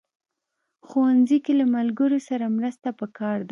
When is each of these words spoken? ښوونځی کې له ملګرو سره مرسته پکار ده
ښوونځی 0.87 1.37
کې 1.45 1.53
له 1.59 1.65
ملګرو 1.75 2.19
سره 2.29 2.45
مرسته 2.57 2.89
پکار 3.01 3.37
ده 3.47 3.49